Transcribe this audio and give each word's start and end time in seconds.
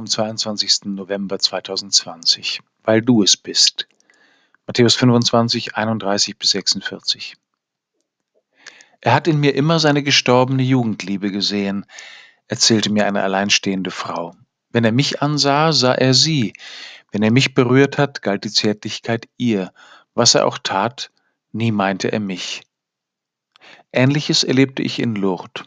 am 0.00 0.06
22. 0.06 0.84
November 0.94 1.40
2020, 1.40 2.60
weil 2.84 3.02
du 3.02 3.24
es 3.24 3.36
bist. 3.36 3.88
Matthäus 4.64 4.94
25, 4.94 5.74
31 5.74 6.38
bis 6.38 6.50
46. 6.50 7.34
Er 9.00 9.12
hat 9.12 9.26
in 9.26 9.40
mir 9.40 9.56
immer 9.56 9.80
seine 9.80 10.04
gestorbene 10.04 10.62
Jugendliebe 10.62 11.32
gesehen, 11.32 11.84
erzählte 12.46 12.92
mir 12.92 13.06
eine 13.06 13.24
alleinstehende 13.24 13.90
Frau. 13.90 14.36
Wenn 14.70 14.84
er 14.84 14.92
mich 14.92 15.20
ansah, 15.20 15.72
sah 15.72 15.94
er 15.94 16.14
sie. 16.14 16.52
Wenn 17.10 17.24
er 17.24 17.32
mich 17.32 17.54
berührt 17.54 17.98
hat, 17.98 18.22
galt 18.22 18.44
die 18.44 18.52
Zärtlichkeit 18.52 19.28
ihr. 19.36 19.72
Was 20.14 20.36
er 20.36 20.46
auch 20.46 20.58
tat, 20.58 21.10
nie 21.50 21.72
meinte 21.72 22.12
er 22.12 22.20
mich. 22.20 22.62
Ähnliches 23.92 24.44
erlebte 24.44 24.84
ich 24.84 25.00
in 25.00 25.16
Lourdes. 25.16 25.64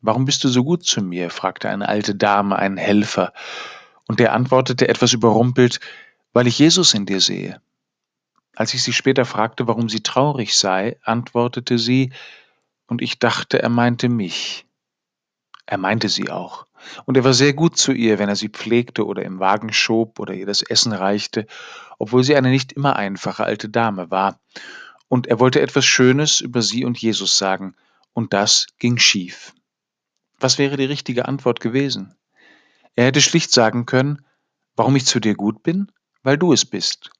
Warum 0.00 0.24
bist 0.24 0.42
du 0.44 0.48
so 0.48 0.64
gut 0.64 0.84
zu 0.84 1.02
mir? 1.02 1.30
fragte 1.30 1.68
eine 1.68 1.88
alte 1.88 2.14
Dame 2.14 2.56
einen 2.56 2.76
Helfer, 2.76 3.32
und 4.06 4.18
der 4.18 4.32
antwortete 4.32 4.88
etwas 4.88 5.12
überrumpelt, 5.12 5.78
weil 6.32 6.46
ich 6.46 6.58
Jesus 6.58 6.94
in 6.94 7.06
dir 7.06 7.20
sehe. 7.20 7.60
Als 8.56 8.74
ich 8.74 8.82
sie 8.82 8.92
später 8.92 9.24
fragte, 9.24 9.68
warum 9.68 9.88
sie 9.88 10.02
traurig 10.02 10.56
sei, 10.56 10.98
antwortete 11.02 11.78
sie, 11.78 12.12
und 12.86 13.02
ich 13.02 13.18
dachte, 13.18 13.62
er 13.62 13.68
meinte 13.68 14.08
mich. 14.08 14.66
Er 15.64 15.78
meinte 15.78 16.08
sie 16.08 16.30
auch. 16.30 16.66
Und 17.04 17.16
er 17.16 17.24
war 17.24 17.34
sehr 17.34 17.52
gut 17.52 17.76
zu 17.76 17.92
ihr, 17.92 18.18
wenn 18.18 18.28
er 18.28 18.36
sie 18.36 18.48
pflegte 18.48 19.06
oder 19.06 19.22
im 19.22 19.38
Wagen 19.38 19.72
schob 19.72 20.18
oder 20.18 20.34
ihr 20.34 20.46
das 20.46 20.62
Essen 20.62 20.92
reichte, 20.92 21.46
obwohl 21.98 22.24
sie 22.24 22.34
eine 22.34 22.50
nicht 22.50 22.72
immer 22.72 22.96
einfache 22.96 23.44
alte 23.44 23.68
Dame 23.68 24.10
war. 24.10 24.40
Und 25.08 25.26
er 25.26 25.38
wollte 25.38 25.60
etwas 25.60 25.84
Schönes 25.84 26.40
über 26.40 26.62
sie 26.62 26.84
und 26.84 26.98
Jesus 26.98 27.38
sagen, 27.38 27.76
und 28.12 28.32
das 28.32 28.66
ging 28.78 28.98
schief. 28.98 29.52
Was 30.40 30.56
wäre 30.58 30.78
die 30.78 30.86
richtige 30.86 31.28
Antwort 31.28 31.60
gewesen? 31.60 32.14
Er 32.96 33.04
hätte 33.04 33.20
schlicht 33.20 33.52
sagen 33.52 33.84
können, 33.84 34.24
warum 34.74 34.96
ich 34.96 35.04
zu 35.04 35.20
dir 35.20 35.34
gut 35.34 35.62
bin? 35.62 35.92
Weil 36.22 36.38
du 36.38 36.52
es 36.52 36.64
bist. 36.64 37.10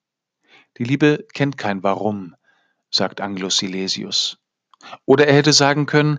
Die 0.79 0.85
Liebe 0.85 1.27
kennt 1.35 1.59
kein 1.59 1.83
Warum, 1.83 2.35
sagt 2.91 3.21
Anglus 3.21 3.59
Silesius. 3.59 4.39
Oder 5.05 5.27
er 5.27 5.35
hätte 5.35 5.53
sagen 5.53 5.85
können, 5.85 6.19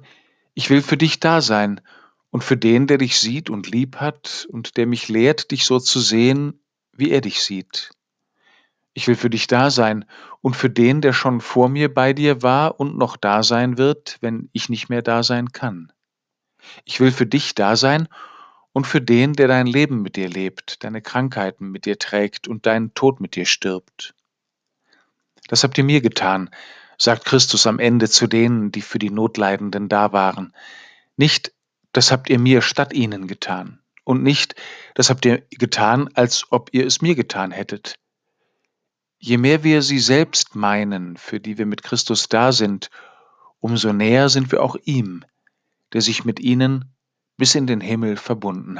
ich 0.53 0.69
will 0.69 0.83
für 0.83 0.97
dich 0.97 1.19
da 1.19 1.41
sein 1.41 1.81
und 2.29 2.43
für 2.43 2.57
den, 2.57 2.85
der 2.85 2.99
dich 2.99 3.19
sieht 3.19 3.49
und 3.49 3.69
lieb 3.69 3.97
hat 3.97 4.47
und 4.49 4.77
der 4.77 4.85
mich 4.85 5.09
lehrt, 5.09 5.51
dich 5.51 5.65
so 5.65 5.79
zu 5.79 5.99
sehen, 5.99 6.63
wie 6.91 7.09
er 7.09 7.21
dich 7.21 7.43
sieht. 7.43 7.91
Ich 8.93 9.07
will 9.07 9.15
für 9.15 9.29
dich 9.29 9.47
da 9.47 9.71
sein 9.71 10.05
und 10.41 10.55
für 10.55 10.69
den, 10.69 11.01
der 11.01 11.13
schon 11.13 11.41
vor 11.41 11.69
mir 11.69 11.91
bei 11.91 12.13
dir 12.13 12.43
war 12.43 12.79
und 12.79 12.97
noch 12.97 13.17
da 13.17 13.41
sein 13.41 13.77
wird, 13.77 14.17
wenn 14.21 14.49
ich 14.53 14.69
nicht 14.69 14.89
mehr 14.89 15.01
da 15.01 15.23
sein 15.23 15.51
kann. 15.51 15.91
Ich 16.85 16.99
will 16.99 17.11
für 17.11 17.25
dich 17.25 17.55
da 17.55 17.75
sein 17.75 18.07
und 18.73 18.87
für 18.87 19.01
den, 19.01 19.33
der 19.33 19.47
dein 19.47 19.67
Leben 19.67 20.01
mit 20.01 20.15
dir 20.15 20.29
lebt, 20.29 20.83
deine 20.83 21.01
Krankheiten 21.01 21.71
mit 21.71 21.85
dir 21.85 21.99
trägt 21.99 22.47
und 22.47 22.65
deinen 22.65 22.93
Tod 22.93 23.19
mit 23.19 23.35
dir 23.35 23.45
stirbt. 23.45 24.13
Das 25.47 25.63
habt 25.63 25.77
ihr 25.77 25.83
mir 25.83 26.01
getan, 26.01 26.49
sagt 26.97 27.25
Christus 27.25 27.67
am 27.67 27.79
Ende 27.79 28.09
zu 28.09 28.27
denen, 28.27 28.71
die 28.71 28.81
für 28.81 28.99
die 28.99 29.09
Notleidenden 29.09 29.89
da 29.89 30.13
waren. 30.13 30.53
Nicht, 31.17 31.51
das 31.91 32.11
habt 32.11 32.29
ihr 32.29 32.39
mir 32.39 32.61
statt 32.61 32.93
ihnen 32.93 33.27
getan. 33.27 33.79
Und 34.03 34.23
nicht, 34.23 34.55
das 34.95 35.09
habt 35.09 35.25
ihr 35.25 35.43
getan, 35.51 36.09
als 36.13 36.51
ob 36.51 36.69
ihr 36.73 36.85
es 36.85 37.01
mir 37.01 37.15
getan 37.15 37.51
hättet. 37.51 37.95
Je 39.19 39.37
mehr 39.37 39.63
wir 39.63 39.81
sie 39.81 39.99
selbst 39.99 40.55
meinen, 40.55 41.17
für 41.17 41.39
die 41.39 41.57
wir 41.57 41.65
mit 41.65 41.83
Christus 41.83 42.27
da 42.27 42.51
sind, 42.51 42.89
umso 43.59 43.93
näher 43.93 44.29
sind 44.29 44.51
wir 44.51 44.63
auch 44.63 44.75
ihm, 44.83 45.23
der 45.93 46.01
sich 46.01 46.25
mit 46.25 46.39
ihnen 46.39 46.95
bis 47.37 47.55
in 47.55 47.67
den 47.67 47.81
Himmel 47.81 48.17
verbunden 48.17 48.79